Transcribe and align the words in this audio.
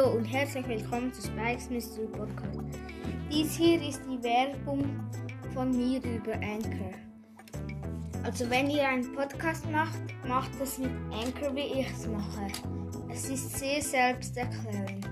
Hallo 0.00 0.16
und 0.16 0.24
herzlich 0.24 0.66
willkommen 0.66 1.12
zu 1.12 1.20
Spikes 1.20 1.68
Mystery 1.68 2.06
Podcast. 2.06 2.78
Dies 3.30 3.54
hier 3.54 3.82
ist 3.86 4.00
die 4.06 4.22
Werbung 4.22 4.82
von 5.52 5.76
mir 5.76 6.02
über 6.02 6.32
Anchor. 6.36 6.92
Also 8.22 8.48
wenn 8.48 8.70
ihr 8.70 8.88
einen 8.88 9.12
Podcast 9.14 9.68
macht, 9.70 9.98
macht 10.26 10.52
es 10.62 10.78
mit 10.78 10.90
Anchor, 11.12 11.54
wie 11.54 11.80
ich 11.80 11.90
es 11.90 12.06
mache. 12.06 12.46
Es 13.10 13.28
ist 13.28 13.58
sehr 13.58 13.82
selbsterklärend. 13.82 15.06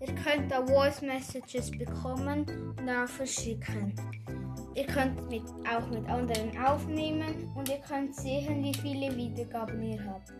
Ihr 0.00 0.14
könnt 0.14 0.50
da 0.50 0.66
Voice 0.66 1.00
Messages 1.00 1.70
bekommen 1.70 2.44
und 2.78 2.90
auch 2.90 3.08
verschicken. 3.08 3.94
Ihr 4.74 4.86
könnt 4.86 5.26
mit, 5.30 5.44
auch 5.74 5.88
mit 5.88 6.06
anderen 6.06 6.54
aufnehmen 6.58 7.50
und 7.54 7.70
ihr 7.70 7.80
könnt 7.88 8.14
sehen, 8.14 8.62
wie 8.62 8.74
viele 8.74 9.16
Wiedergaben 9.16 9.82
ihr 9.82 10.04
habt. 10.04 10.34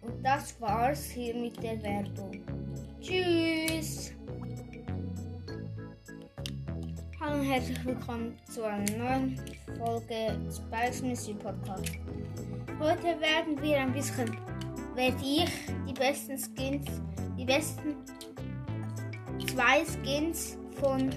Und 0.00 0.22
das 0.22 0.58
war's 0.58 1.04
hier 1.10 1.34
mit 1.34 1.62
der 1.62 1.82
Werbung. 1.82 2.63
Tschüss! 3.04 4.14
Hallo 7.20 7.38
und 7.38 7.44
herzlich 7.44 7.84
willkommen 7.84 8.34
zu 8.50 8.64
einer 8.64 8.96
neuen 8.96 9.38
Folge 9.76 10.38
Spice 10.50 11.02
Mystery 11.02 11.34
Podcast. 11.34 11.92
Heute 12.80 13.20
werden 13.20 13.60
wir 13.60 13.80
ein 13.80 13.92
bisschen, 13.92 14.34
werde 14.94 15.18
ich 15.22 15.50
die 15.86 15.92
besten 15.92 16.38
Skins, 16.38 16.86
die 17.36 17.44
besten 17.44 17.94
zwei 19.52 19.84
Skins 19.84 20.56
von 20.80 21.10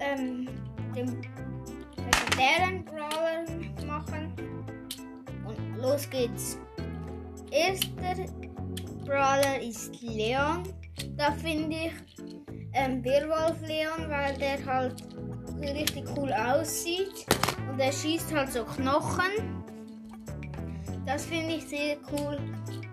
ähm, 0.00 0.48
dem 0.96 1.20
legendären 1.96 2.84
Brawler 2.84 3.44
machen. 3.86 4.32
Und 5.46 5.80
los 5.80 6.10
geht's. 6.10 6.58
Erster 7.52 8.16
Brawler 9.04 9.60
ist 9.60 10.00
Leon. 10.00 10.62
Da 11.16 11.32
finde 11.32 11.76
ich 11.76 11.92
ähm, 12.72 13.04
Werwolf 13.04 13.60
Leon, 13.66 14.08
weil 14.08 14.36
der 14.38 14.64
halt 14.64 15.04
richtig 15.60 16.04
cool 16.16 16.32
aussieht. 16.32 17.26
Und 17.70 17.78
er 17.78 17.92
schießt 17.92 18.34
halt 18.34 18.52
so 18.52 18.64
Knochen. 18.64 19.62
Das 21.04 21.26
finde 21.26 21.56
ich 21.56 21.68
sehr 21.68 21.96
cool. 22.12 22.38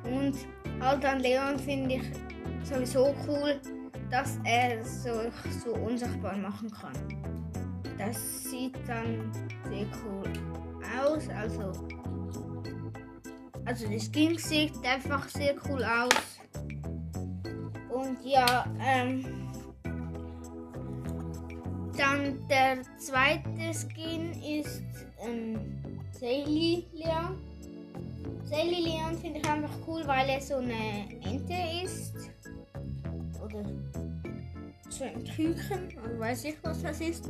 Und 0.04 0.36
halt 0.82 1.06
an 1.06 1.20
Leon 1.20 1.58
finde 1.58 1.96
ich 1.96 2.04
sowieso 2.64 3.16
cool, 3.28 3.60
dass 4.10 4.38
er 4.44 4.84
so, 4.84 5.32
so 5.64 5.74
unsichtbar 5.74 6.36
machen 6.36 6.70
kann. 6.72 6.94
Das 7.98 8.44
sieht 8.44 8.76
dann 8.88 9.32
sehr 9.70 9.86
cool 10.04 10.32
aus. 11.00 11.30
Also 11.30 11.72
also 13.72 13.88
das 13.88 14.08
Skin 14.08 14.38
sieht 14.38 14.74
einfach 14.86 15.30
sehr 15.30 15.56
cool 15.70 15.82
aus. 15.82 16.10
Und 17.90 18.18
ja, 18.22 18.66
ähm, 18.86 19.24
dann 21.98 22.46
der 22.50 22.80
zweite 22.98 23.74
Skin 23.74 24.34
ist 24.44 24.84
ähm, 25.26 26.02
Sally 26.20 26.86
Leon. 26.92 27.40
Sally 28.44 28.82
Leon 28.84 29.18
finde 29.18 29.40
ich 29.40 29.50
einfach 29.50 29.72
cool, 29.88 30.06
weil 30.06 30.28
er 30.28 30.42
so 30.42 30.56
eine 30.56 31.08
Ente 31.24 31.86
ist. 31.86 32.14
Oder 33.42 33.64
so 34.90 35.06
ein 35.06 35.24
Küken, 35.24 35.98
also 36.04 36.20
weiß 36.20 36.44
ich 36.44 36.56
was 36.62 36.84
das 36.84 37.00
ist. 37.00 37.30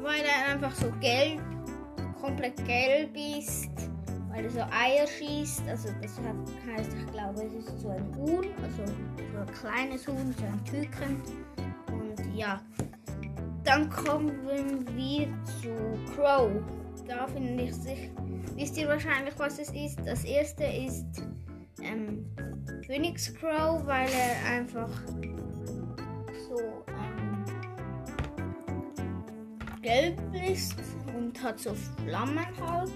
Weil 0.00 0.22
er 0.22 0.54
einfach 0.54 0.74
so 0.74 0.90
gelb, 1.00 1.42
komplett 2.22 2.64
gelb 2.64 3.14
ist 3.14 3.93
weil 4.34 4.44
er 4.44 4.50
so 4.50 4.60
Eier 4.60 5.06
schießt. 5.06 5.62
Also 5.68 5.88
das 6.02 6.18
heißt, 6.66 6.90
ich 6.92 7.12
glaube, 7.12 7.42
es 7.42 7.54
ist 7.54 7.80
so 7.80 7.90
ein 7.90 8.04
Huhn, 8.16 8.46
also 8.62 8.92
so 9.32 9.38
ein 9.38 9.46
kleines 9.52 10.08
Huhn, 10.08 10.34
so 10.36 10.44
ein 10.44 10.64
Küken. 10.64 11.22
Und 11.86 12.34
ja, 12.34 12.60
dann 13.62 13.88
kommen 13.88 14.84
wir 14.96 15.28
zu 15.60 15.70
Crow. 16.14 16.50
Da 17.06 17.26
finde 17.28 17.64
ich 17.64 17.74
sich, 17.74 18.10
wisst 18.56 18.76
ihr 18.76 18.88
wahrscheinlich, 18.88 19.34
was 19.38 19.58
es 19.58 19.70
ist. 19.70 19.98
Das 20.04 20.24
erste 20.24 20.64
ist 20.64 21.22
ähm, 21.82 22.26
Phoenix 22.86 23.32
Crow, 23.34 23.86
weil 23.86 24.08
er 24.08 24.52
einfach 24.52 24.90
so 26.48 26.60
ähm, 26.88 27.44
gelb 29.80 30.20
ist 30.50 30.74
und 31.16 31.40
hat 31.42 31.60
so 31.60 31.74
Flammen 32.04 32.46
halt. 32.60 32.90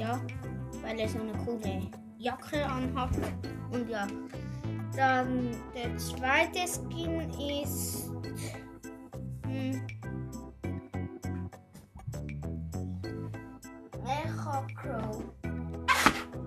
Ja, 0.00 0.18
weil 0.82 0.98
er 0.98 1.08
so 1.08 1.20
eine 1.20 1.32
coole 1.44 1.82
Jacke 2.18 2.64
anhat. 2.64 3.10
Und 3.70 3.88
ja, 3.88 4.06
dann 4.96 5.50
der 5.74 5.96
zweite 5.98 6.66
Skin 6.66 7.30
ist 7.38 8.10
hm, 9.44 9.82
Mecha 14.02 14.66
Crow. 14.74 15.22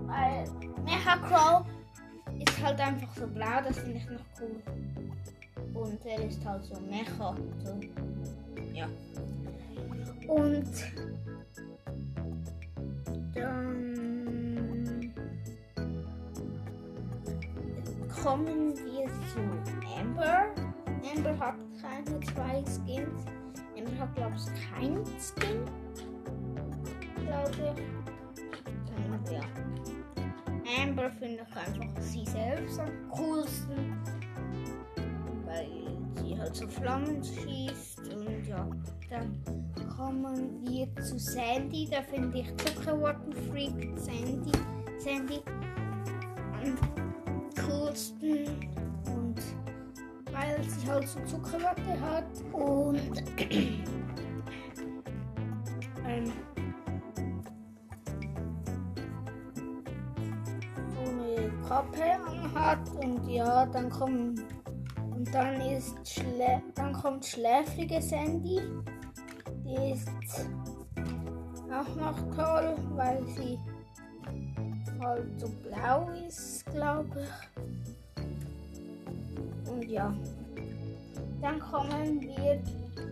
Weil 0.08 0.46
Mecha 0.84 1.18
Crow 1.18 1.66
ist 2.40 2.62
halt 2.62 2.80
einfach 2.80 3.16
so 3.16 3.28
blau, 3.28 3.62
das 3.64 3.78
finde 3.78 3.97
ich 3.97 4.09
noch 4.09 4.20
cool. 4.41 4.62
Und 5.74 6.06
er 6.06 6.28
ist 6.28 6.44
halt 6.46 6.64
so 6.66 6.80
Mecha. 6.81 7.35
So. 7.64 7.80
Ja. 8.74 8.88
Und 10.28 10.68
kommen 18.23 18.73
wir 18.78 19.07
zu 19.34 19.39
Amber. 20.00 20.45
Amber 21.13 21.39
hat 21.39 21.56
keine 21.81 22.19
zwei 22.22 22.63
Skins. 22.63 23.25
Amber 23.78 24.00
hat, 24.00 24.16
glaube 24.16 24.35
ich, 24.38 24.72
keinen 24.72 25.06
Skin. 25.19 25.66
Glaube 27.25 27.75
ich. 27.75 27.84
Und 29.11 29.31
ja. 29.31 29.41
Amber 30.81 31.09
finde 31.11 31.45
ich 31.50 31.57
einfach 31.57 32.01
sie 32.01 32.25
selbst 32.25 32.79
am 32.79 32.89
coolsten. 33.11 33.97
Weil 35.45 35.67
sie 36.22 36.40
halt 36.40 36.55
so 36.55 36.67
Flammen 36.67 37.22
schießt 37.22 38.00
und 38.16 38.47
ja. 38.47 38.66
Dann 39.09 39.44
kommen 39.97 40.61
wir 40.66 40.88
zu 41.03 41.19
Sandy. 41.19 41.90
Da 41.91 42.01
finde 42.01 42.40
ich 42.40 42.55
Zuckerwatten-Freak 42.55 44.00
Sandy. 44.00 44.51
Sandy 44.97 45.41
am 46.63 47.12
coolsten. 47.94 48.48
Und 49.06 49.36
weil 50.31 50.64
sie 50.64 50.88
halt 50.90 51.08
so 51.08 51.20
Zuckerwatte 51.26 52.00
hat 52.02 52.26
und 52.52 53.24
ähm, 56.08 56.34
so 60.96 61.02
eine 61.02 61.52
Kappe 61.68 62.18
hat. 62.56 62.90
Und 63.03 63.28
ja, 63.30 63.66
dann 63.68 63.90
kommen 63.90 64.44
und 65.12 65.34
dann 65.34 65.62
ist 65.62 65.96
Schlä 66.08 66.62
dann 66.76 66.94
kommt 66.94 67.26
schläfrige 67.26 68.02
Sandy 68.02 68.59
ist 69.92 70.09
auch 71.72 71.96
noch 71.96 72.18
toll, 72.36 72.76
weil 72.96 73.24
sie 73.36 73.58
halt 75.02 75.40
so 75.40 75.48
blau 75.64 76.09
ist, 76.28 76.66
glaube 76.68 77.24
ich. 77.24 77.83
Und 79.68 79.90
ja, 79.90 80.13
dann 81.41 81.59
kommen 81.59 82.22
wir 82.22 82.62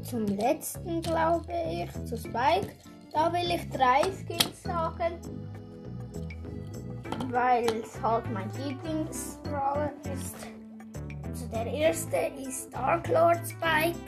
zum 0.04 0.26
letzten, 0.26 1.02
glaube 1.02 1.54
ich, 1.70 1.92
zu 2.06 2.18
Spike. 2.18 2.74
Da 3.14 3.32
will 3.34 3.52
ich 3.52 3.70
drei 3.70 4.02
Skins 4.04 4.64
sagen, 4.64 5.16
weil 7.30 7.66
es 7.66 8.02
halt 8.02 8.24
mein 8.32 8.50
Lieblingsbrawler 8.66 9.92
ist. 10.14 10.36
Also 11.28 11.46
der 11.48 11.66
erste 11.66 12.18
ist 12.42 12.74
Dark 12.74 13.08
Lord 13.10 13.40
Spike. 13.48 14.00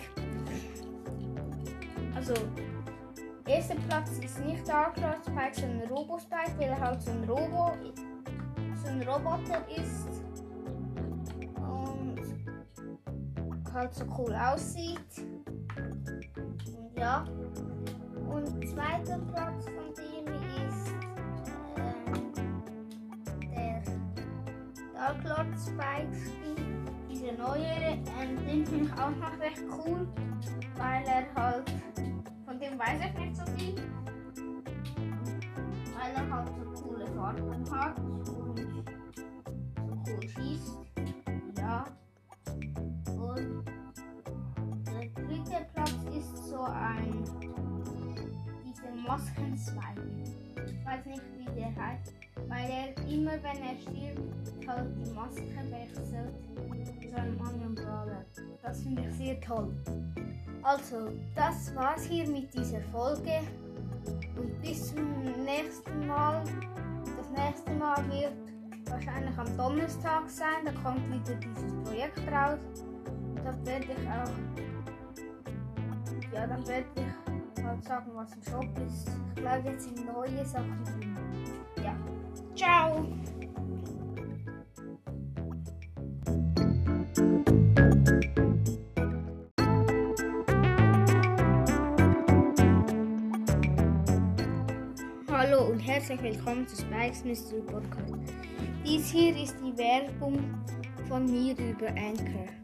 Also, 2.15 2.33
erster 3.45 3.75
Platz 3.89 4.11
ist 4.23 4.39
nicht 4.45 4.67
Dark 4.67 4.97
Lord 5.01 5.25
Spike, 5.25 5.59
sondern 5.59 5.89
Robo 5.89 6.17
Spike, 6.19 6.57
weil 6.57 6.69
er 6.69 6.79
halt 6.79 7.01
so 7.01 7.11
ein 7.11 7.23
Robo, 7.25 7.73
so 8.81 8.89
ein 8.89 9.01
Roboter 9.01 9.61
ist. 9.75 10.22
Halt 13.73 13.93
so 13.93 14.05
cool 14.17 14.33
aussieht. 14.35 14.99
Ja. 16.95 17.25
Und 18.29 18.67
zweiter 18.67 19.19
Platz 19.31 19.65
von 19.65 19.93
dem 19.95 20.33
ist 20.67 20.93
ähm, 21.77 22.33
der 23.51 23.83
Dark 24.93 25.23
Lord 25.23 25.59
Spike 25.59 26.13
Skin. 26.13 26.85
Dieser 27.09 27.33
neue, 27.33 27.65
ähm, 28.21 28.37
den 28.47 28.65
finde 28.65 28.85
ich 28.85 28.93
auch 28.93 29.11
noch 29.11 29.39
recht 29.39 29.63
cool, 29.85 30.07
weil 30.77 31.03
er 31.05 31.33
halt 31.35 31.71
dem 32.63 32.79
weiß 32.79 32.99
ich 33.01 33.19
nicht 33.19 33.35
so 33.35 33.45
viel. 33.57 33.75
Weil 35.95 36.13
er 36.15 36.29
halt 36.31 36.47
so 36.47 36.83
coole 36.83 37.07
Farben 37.07 37.71
hat 37.71 37.99
und 37.99 38.25
so 38.25 38.55
cool 40.07 40.27
schießt. 40.27 40.79
Ja. 41.57 41.85
Moskenzweig. 49.07 49.97
Ich 50.65 50.85
weiß 50.85 51.05
nicht 51.05 51.21
wie 51.37 51.59
der 51.59 51.75
heißt, 51.75 52.13
weil 52.47 52.69
er 52.69 53.07
immer 53.07 53.31
wenn 53.31 53.63
er 53.63 53.77
stirbt 53.81 54.67
halt 54.67 54.87
die 54.97 55.11
Maske 55.11 55.43
wechselt 55.71 56.33
zu 57.09 57.15
einem 57.17 57.39
anderen 57.41 57.75
Brawler. 57.75 58.25
Das 58.61 58.81
finde 58.81 59.03
ich 59.07 59.15
sehr 59.15 59.39
toll. 59.41 59.73
Also, 60.63 61.11
das 61.35 61.75
war's 61.75 62.05
hier 62.05 62.27
mit 62.27 62.53
dieser 62.53 62.81
Folge. 62.91 63.41
Und 64.37 64.61
bis 64.61 64.93
zum 64.93 65.21
nächsten 65.43 66.07
Mal. 66.07 66.43
Das 67.17 67.29
nächste 67.29 67.73
Mal 67.73 67.97
wird 68.09 68.33
wahrscheinlich 68.89 69.37
am 69.37 69.57
Donnerstag 69.57 70.29
sein. 70.29 70.65
Da 70.65 70.71
kommt 70.81 71.05
wieder 71.11 71.35
dieses 71.35 71.73
Projekt 71.83 72.19
raus. 72.31 72.59
Und 73.05 73.43
da 73.43 73.65
werde 73.65 73.85
ich 73.85 74.07
auch. 74.07 74.31
Ja, 76.33 76.47
dann 76.47 76.67
werde 76.67 76.85
ich 76.95 77.22
halt 77.73 77.83
sagen, 77.85 78.11
was 78.13 78.31
im 78.33 78.43
Shop 78.43 78.67
ist. 78.85 79.09
Ich 79.29 79.41
glaube, 79.41 79.69
jetzt 79.69 79.83
sind 79.83 80.05
neue 80.05 80.45
Sachen 80.45 80.83
drin. 80.83 81.17
Ja. 81.83 81.95
Ciao! 82.55 83.07
Hallo 95.31 95.71
und 95.71 95.79
herzlich 95.79 96.21
willkommen 96.21 96.67
zu 96.67 96.75
Spikes 96.77 97.23
Mystery 97.25 97.61
Podcast. 97.61 98.13
Dies 98.85 99.09
hier 99.09 99.35
ist 99.35 99.55
die 99.59 99.75
Werbung 99.77 100.39
von 101.07 101.25
mir 101.25 101.57
über 101.57 101.87
Anchor. 101.87 102.62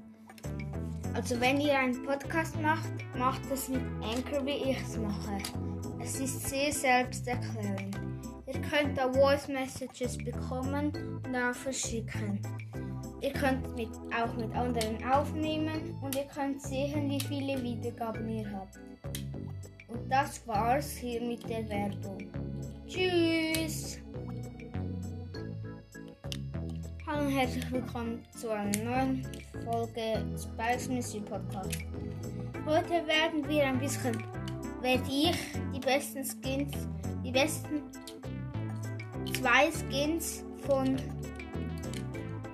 Also 1.19 1.42
wenn 1.42 1.60
ihr 1.60 1.77
einen 1.77 2.01
Podcast 2.06 2.57
macht, 2.62 2.88
macht 3.18 3.42
es 3.51 3.68
mit 3.68 3.81
Anchor, 4.01 4.45
wie 4.45 4.71
ich 4.71 4.81
es 4.81 4.98
mache. 4.98 5.38
Es 6.01 6.18
ist 6.18 6.48
sehr 6.48 6.71
selbsterklärend. 6.71 8.00
Ihr 8.48 8.62
könnt 8.62 8.98
da 8.98 9.12
Voice 9.12 9.50
Messages 9.50 10.18
bekommen 10.18 10.94
und 11.25 11.36
auch 11.36 11.54
verschicken. 11.54 12.39
Ihr 13.19 13.33
könnt 13.33 13.75
mit, 13.75 13.89
auch 14.18 14.33
mit 14.38 14.56
anderen 14.56 15.04
aufnehmen 15.12 15.94
und 16.01 16.16
ihr 16.16 16.24
könnt 16.24 16.62
sehen, 16.62 17.10
wie 17.10 17.19
viele 17.19 17.62
Wiedergaben 17.62 18.30
ihr 18.30 18.50
habt. 18.54 18.80
Und 19.89 20.10
das 20.10 20.48
war's 20.48 20.92
hier 20.92 21.19
mit 21.19 21.44
der 21.50 21.68
Werbung. 21.68 22.30
Tschüss! 22.88 24.00
Hallo 27.11 27.25
und 27.25 27.31
herzlich 27.31 27.71
willkommen 27.71 28.23
zu 28.38 28.51
einer 28.51 28.83
neuen 28.83 29.25
Folge 29.65 30.23
Spice 30.38 30.89
Mystery 30.89 31.23
Podcast. 31.23 31.79
Heute 32.67 33.07
werden 33.07 33.47
wir 33.47 33.65
ein 33.65 33.79
bisschen, 33.79 34.15
werde 34.79 35.03
ich 35.09 35.35
die 35.73 35.79
besten 35.79 36.23
Skins, 36.23 36.88
die 37.25 37.31
besten 37.31 37.81
zwei 39.33 39.71
Skins 39.71 40.44
von 40.67 40.97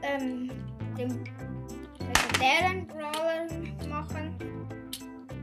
ähm, 0.02 0.50
dem 0.98 1.22
legendären 2.00 2.88
Brawler 2.88 3.48
machen. 3.90 4.36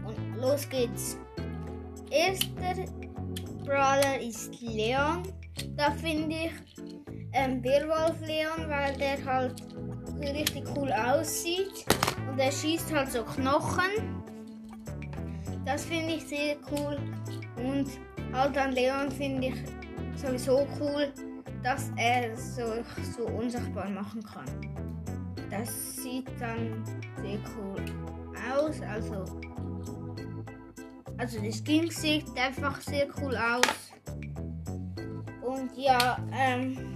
Und 0.06 0.40
los 0.40 0.66
geht's. 0.70 1.18
Erster 2.10 2.86
Brawler 3.66 4.18
ist 4.22 4.58
Leon. 4.62 5.22
Da 5.76 5.90
finde 5.90 6.34
ich 6.46 6.52
ähm, 7.32 7.62
Werwolf 7.64 8.20
Leon, 8.20 8.69
weil 8.69 8.96
der 8.96 9.25
halt 9.25 9.62
richtig 10.20 10.64
cool 10.76 10.93
aussieht. 10.93 11.84
Und 12.31 12.38
er 12.38 12.52
schießt 12.52 12.93
halt 12.93 13.12
so 13.12 13.25
Knochen. 13.25 14.23
Das 15.64 15.84
finde 15.84 16.14
ich 16.14 16.25
sehr 16.25 16.56
cool. 16.70 16.96
Und 17.56 17.88
halt 18.32 18.56
an 18.58 18.73
Leon 18.73 19.11
finde 19.11 19.49
ich 19.49 19.55
sowieso 20.17 20.67
cool, 20.81 21.12
dass 21.62 21.90
er 21.96 22.37
so, 22.37 22.64
so 23.17 23.26
unsichtbar 23.26 23.88
machen 23.88 24.23
kann. 24.23 24.46
Das 25.50 25.96
sieht 25.96 26.29
dann 26.40 26.82
sehr 27.20 27.38
cool 27.56 27.84
aus. 28.52 28.81
Also, 28.82 29.25
also 31.19 31.40
das 31.40 31.58
Skin 31.58 31.90
sieht 31.90 32.26
einfach 32.38 32.81
sehr 32.81 33.06
cool 33.20 33.37
aus. 33.37 33.93
Und 35.43 35.76
ja, 35.76 36.19
ähm, 36.32 36.91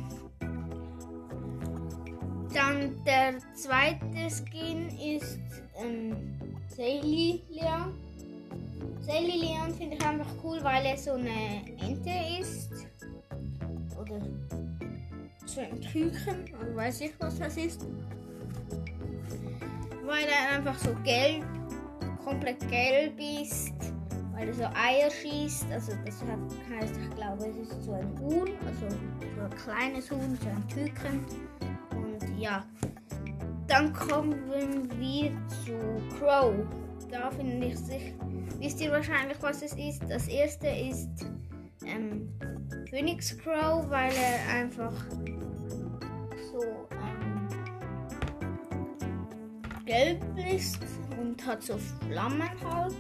dann 2.57 3.05
der 3.05 3.35
zweite 3.55 4.31
Skin 4.31 4.89
ist 4.99 5.39
ähm, 5.79 6.39
Sally 6.69 7.43
Leon. 7.51 7.95
Sally 9.01 9.43
Leon 9.43 9.75
finde 9.75 9.97
ich 9.97 10.07
einfach 10.07 10.31
cool, 10.43 10.59
weil 10.63 10.87
er 10.87 10.97
so 10.97 11.13
eine 11.13 11.63
Ente 11.79 12.41
ist. 12.41 12.71
Oder 14.01 14.21
so 15.45 15.61
ein 15.61 15.81
Küken, 15.81 16.45
also 16.59 16.75
weiß 16.75 17.01
ich 17.03 17.13
was 17.19 17.39
das 17.39 17.59
ist. 17.59 17.87
Weil 20.05 20.25
er 20.27 20.57
einfach 20.57 20.79
so 20.79 20.95
gelb, 21.05 21.45
komplett 22.25 22.67
gelb 22.71 23.21
ist, 23.21 23.75
weil 24.33 24.49
er 24.49 24.55
so 24.55 24.65
Eier 24.65 25.11
schießt. 25.11 25.67
Also 25.71 25.93
das 26.07 26.23
heißt, 26.23 26.95
ich 26.97 27.17
glaube, 27.17 27.49
es 27.49 27.69
ist 27.69 27.85
so 27.85 27.93
ein 27.93 28.19
Huhn, 28.19 28.49
also 28.67 28.89
so 28.89 29.43
ein 29.43 29.51
kleines 29.57 30.11
Huhn, 30.11 30.39
so 30.41 30.49
ein 30.49 30.67
Küken. 30.69 31.46
Ja, 32.37 32.65
dann 33.67 33.93
kommen 33.93 34.91
wir 34.99 35.33
zu 35.65 35.73
Crow. 36.19 36.55
Da 37.11 37.31
finde 37.31 37.67
ich 37.69 37.79
sich, 37.79 38.15
wisst 38.59 38.81
ihr 38.81 38.91
wahrscheinlich, 38.91 39.39
was 39.41 39.63
es 39.63 39.73
ist. 39.75 40.03
Das 40.09 40.29
erste 40.29 40.69
ist 40.69 41.09
ähm, 41.85 42.29
Phoenix 42.91 43.37
Crow, 43.39 43.89
weil 43.89 44.13
er 44.13 44.55
einfach 44.55 44.93
so 46.53 46.63
ähm, 46.91 47.49
gelb 49.87 50.23
ist 50.37 50.79
und 51.19 51.45
hat 51.47 51.63
so 51.63 51.79
Flammen 51.79 52.51
halt. 52.65 52.95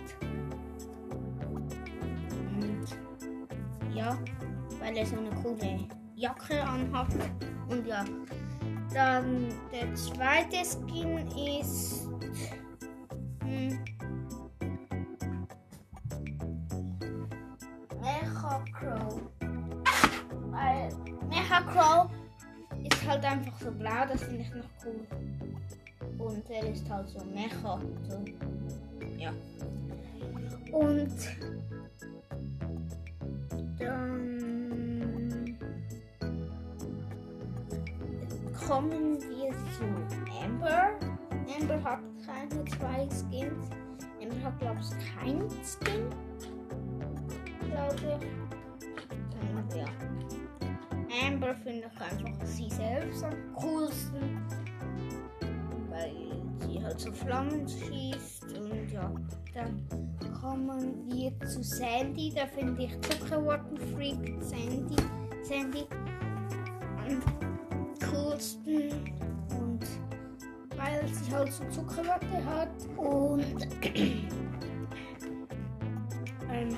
Und 2.58 2.86
ja, 3.94 4.18
weil 4.80 4.96
er 4.96 5.06
so 5.06 5.18
eine 5.18 5.30
coole 5.42 5.80
Jacke 6.14 6.62
anhat. 6.62 7.08
Und 7.68 7.86
ja, 7.86 8.04
dann 8.92 9.48
der 9.72 9.94
zweite 9.94 10.64
Skin 10.64 11.26
ist. 11.58 12.08
Hm, 13.42 13.78
Mecha 18.00 18.64
Crow. 18.72 19.20
Weil 20.50 20.88
Mecha 21.28 21.60
Crow 21.62 22.10
ist 22.84 23.06
halt 23.06 23.24
einfach 23.24 23.58
so 23.60 23.70
blau, 23.72 24.06
das 24.08 24.22
finde 24.22 24.42
ich 24.42 24.54
noch 24.54 24.64
cool. 24.84 25.06
Und 26.18 26.50
er 26.50 26.68
ist 26.70 26.88
halt 26.88 27.08
so 27.08 27.24
Mecha. 27.26 27.80
So. 28.08 28.24
Ja. 29.18 29.32
Und 30.72 31.10
kommen 38.66 39.20
wir 39.20 39.52
zu 39.76 39.84
Amber. 40.44 40.90
Amber 41.58 41.84
hat 41.84 42.00
keine 42.26 42.64
zwei 42.64 43.08
Skins. 43.08 43.68
Amber 44.20 44.42
hat, 44.42 44.58
glaube 44.58 44.80
ich, 44.80 44.90
keinen 45.14 45.48
Skin. 45.62 46.08
Glaube 47.70 48.18
ich. 48.20 49.76
Ja. 49.76 49.84
Amber 51.26 51.54
finde 51.54 51.90
ich 51.94 52.00
einfach 52.00 52.46
sie 52.46 52.70
selbst 52.70 53.22
am 53.24 53.34
coolsten. 53.54 54.40
Weil 55.88 56.42
sie 56.66 56.82
halt 56.82 56.98
so 56.98 57.12
Flammen 57.12 57.68
schießt. 57.68 58.58
Und 58.58 58.90
ja, 58.90 59.12
dann 59.54 59.86
kommen 60.40 61.06
wir 61.06 61.38
zu 61.46 61.62
Sandy. 61.62 62.32
Da 62.34 62.46
finde 62.46 62.82
ich 62.82 63.00
Zuckerwatten 63.02 63.76
Freak 63.94 64.42
Sandy. 64.42 64.96
Sandy 65.42 65.86
coolsten. 68.36 68.90
Und 69.58 69.80
weil 70.76 71.06
sie 71.08 71.34
halt 71.34 71.52
so 71.52 71.64
Zuckerwatte 71.70 72.44
hat. 72.44 72.68
Und 72.96 73.66
ähm, 76.52 76.76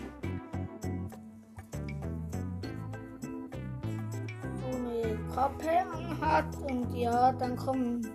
so 4.60 4.66
eine 4.66 5.18
Kappe 5.34 5.70
anhat. 5.92 6.56
Und 6.70 6.94
ja, 6.94 7.32
dann 7.32 7.56
kommen. 7.56 8.08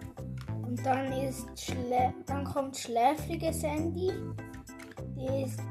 Und 0.66 0.86
dann 0.86 1.12
ist 1.12 1.48
Schlä 1.60 2.14
dann 2.26 2.46
kommt 2.46 2.78
schläfrige 2.78 3.54
Sandy. 3.54 4.12
Die 5.16 5.44
ist 5.44 5.62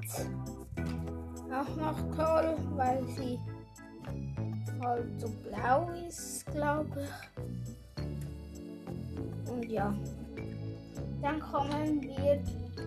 auch 1.50 1.76
noch 1.76 1.98
toll, 2.16 2.56
weil 2.76 3.02
sie 3.08 3.38
halt 4.80 5.20
so 5.20 5.28
blau 5.28 5.90
ist, 6.06 6.46
glaube 6.46 7.02
ich. 7.02 7.61
Und 9.52 9.70
ja. 9.70 9.94
Dann 11.20 11.38
kommen 11.40 12.02
wir 12.02 12.42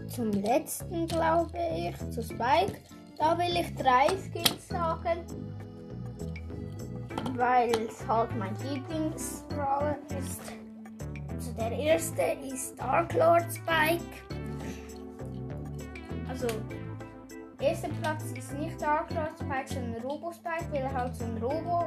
zum 0.08 0.32
letzten, 0.32 1.08
glaube 1.08 1.58
ich, 1.58 1.98
zu 2.12 2.22
Spike. 2.22 2.80
Da 3.18 3.38
will 3.38 3.56
ich 3.56 3.74
drei 3.76 4.08
Skills 4.18 4.68
sagen, 4.68 5.22
weil 7.36 7.72
es 7.88 8.06
halt 8.08 8.36
mein 8.38 8.54
Lieblingsbrawler 8.62 9.98
ist. 10.20 10.42
Also 11.34 11.52
der 11.54 11.72
erste 11.72 12.22
ist 12.46 12.78
Dark 12.78 13.14
Lord 13.14 13.46
Spike. 13.54 14.04
Also 16.28 16.48
erster 17.62 17.90
Platz 18.02 18.24
ist 18.38 18.54
nicht 18.60 18.82
Dark 18.82 19.14
Lord 19.14 19.40
Spike, 19.40 19.74
sondern 19.74 20.02
Robo 20.02 20.34
Spike, 20.34 20.66
weil 20.72 20.82
er 20.82 20.94
halt 20.94 21.16
so 21.16 21.24
ein 21.24 21.38
Robo, 21.38 21.86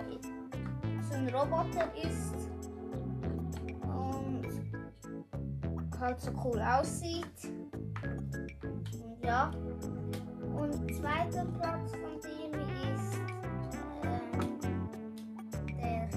so 1.11 1.15
ein 1.15 1.29
Roboter 1.29 1.93
ist 2.03 2.48
halt 6.01 6.21
so 6.21 6.31
cool 6.45 6.61
aussieht. 6.61 7.27
Und 8.03 9.25
ja. 9.25 9.51
Und 10.55 10.95
zweiter 10.95 11.45
Platz 11.59 11.93
von 11.93 12.21
dem 12.23 12.53
ist 12.95 13.19
ähm, 14.03 14.59
der 15.77 16.09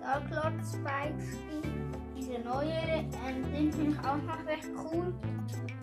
Dark 0.00 0.30
Lord 0.30 0.54
Spike 0.66 1.20
Skin. 1.20 1.92
Dieser 2.16 2.38
neue, 2.40 2.72
ähm, 2.72 3.42
den 3.52 3.72
finde 3.72 3.92
ich 3.92 3.98
auch 4.00 4.16
noch 4.22 4.46
recht 4.46 4.68
cool, 4.76 5.14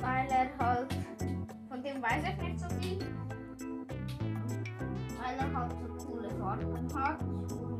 weil 0.01 0.27
er 0.29 0.49
halt, 0.59 0.93
von 1.69 1.81
dem 1.81 2.01
weiß 2.01 2.23
ich 2.23 2.41
nicht 2.41 2.59
so 2.59 2.69
viel, 2.79 2.99
weil 5.21 5.37
er 5.37 5.53
halt 5.53 5.71
so 5.71 6.05
coole 6.05 6.29
Farben 6.31 6.93
hat 6.93 7.23
und 7.23 7.49
so 7.49 7.77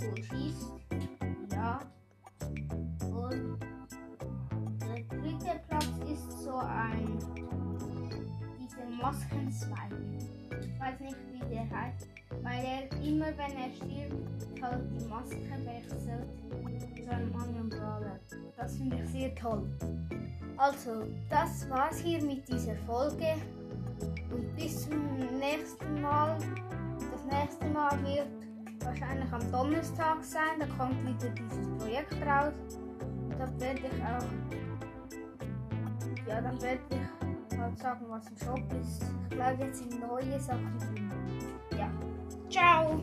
cool 0.00 0.22
schießt. 0.22 0.85
So 6.46 6.56
ein 6.58 7.18
dieser 8.60 8.86
Maskenzweig. 9.02 9.92
Ich 10.60 10.80
weiß 10.80 11.00
nicht, 11.00 11.16
wie 11.32 11.54
der 11.54 11.68
heißt, 11.68 12.08
weil 12.42 12.64
er 12.64 13.02
immer, 13.02 13.26
wenn 13.26 13.56
er 13.56 13.70
stirbt, 13.74 14.62
halt 14.62 14.84
die 14.92 15.04
Maske 15.08 15.36
wechselt 15.64 16.26
zu 17.04 17.10
einem 17.10 17.34
anderen 17.34 17.68
Brawler. 17.68 18.20
Das 18.56 18.76
finde 18.76 18.96
ich 19.02 19.10
sehr 19.10 19.34
toll. 19.34 19.68
Also, 20.56 21.04
das 21.28 21.68
war's 21.68 21.98
hier 21.98 22.22
mit 22.22 22.48
dieser 22.48 22.76
Folge. 22.86 23.34
Und 24.30 24.56
bis 24.56 24.88
zum 24.88 25.16
nächsten 25.38 26.00
Mal. 26.00 26.36
Das 27.12 27.40
nächste 27.40 27.66
Mal 27.68 27.92
wird 28.04 28.28
wahrscheinlich 28.84 29.32
am 29.32 29.52
Donnerstag 29.52 30.22
sein. 30.22 30.60
Da 30.60 30.66
kommt 30.78 31.02
wieder 31.02 31.30
dieses 31.30 31.68
Projekt 31.78 32.14
raus. 32.24 32.54
Da 33.38 33.60
werde 33.60 33.80
ich 33.80 34.02
auch. 34.02 34.65
Ja, 36.26 36.40
dann 36.40 36.60
werde 36.60 36.80
ich 36.90 37.58
halt 37.58 37.78
sagen, 37.78 38.06
was 38.08 38.28
im 38.28 38.36
Shop 38.38 38.60
ist. 38.80 39.04
Ich 39.30 39.36
glaube, 39.36 39.64
jetzt 39.64 39.78
sind 39.78 40.00
neue 40.00 40.40
Sachen 40.40 40.76
drin. 40.78 41.10
Ja. 41.78 41.90
Ciao! 42.50 43.00